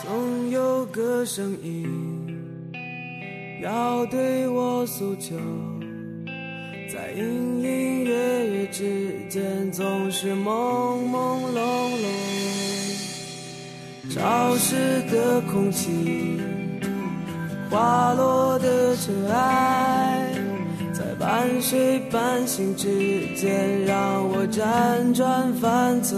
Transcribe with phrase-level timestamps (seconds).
[0.00, 1.84] 总有个声音
[3.60, 5.34] 要对我诉求，
[6.94, 12.06] 在隐隐约约之间，总是朦朦胧胧。
[14.14, 16.40] 潮湿的空气，
[17.68, 20.05] 滑落的尘埃，
[21.26, 22.86] 半睡半醒之
[23.34, 23.96] 间，让
[24.28, 26.16] 我辗转反侧。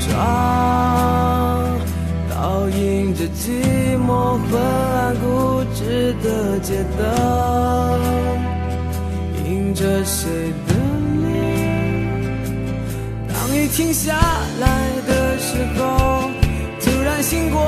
[0.00, 1.78] 窗
[2.30, 7.04] 倒映着寂寞昏暗固执的街灯，
[9.46, 10.30] 映着谁
[10.66, 10.72] 的
[11.28, 11.28] 脸？
[13.28, 14.14] 当雨停下
[14.58, 14.66] 来
[15.06, 16.30] 的时候，
[16.80, 17.60] 突然醒过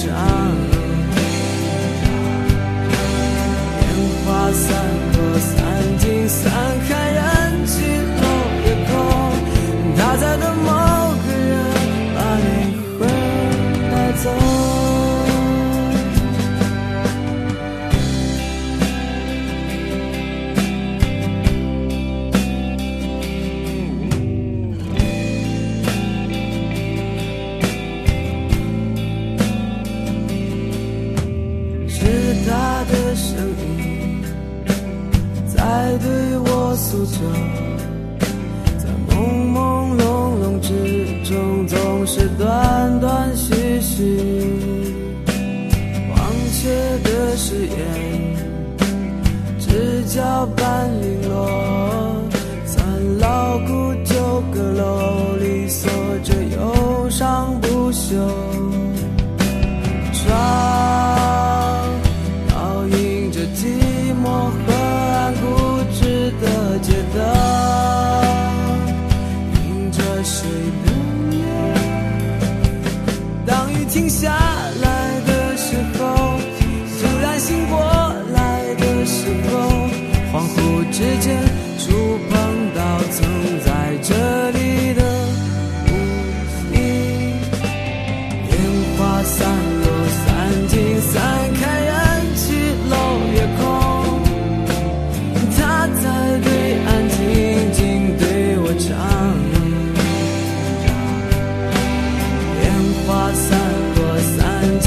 [0.00, 0.08] 对我唱。
[3.80, 3.84] 烟
[4.24, 4.64] 花散
[5.12, 5.48] 落，散
[5.98, 6.40] 尽散
[6.88, 7.20] 开，人
[7.66, 7.72] 去
[8.20, 8.24] 楼
[8.64, 8.90] 也空。
[9.96, 10.68] 他在等某
[35.98, 37.20] 对我诉求，
[38.78, 39.10] 在朦
[39.52, 40.02] 朦胧
[40.40, 40.68] 胧之
[41.24, 43.94] 中，总是断断续续。
[46.08, 46.18] 忘
[46.52, 46.60] 却
[47.02, 47.74] 的誓言，
[49.58, 50.79] 直角般
[74.00, 74.30] 停下
[74.80, 76.38] 来的时候，
[76.98, 77.78] 突然醒过
[78.32, 79.90] 来的时候，
[80.32, 81.36] 恍惚之间
[81.78, 82.34] 触碰
[82.74, 83.68] 到曾在
[84.02, 84.14] 这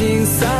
[0.03, 0.52] 散尽散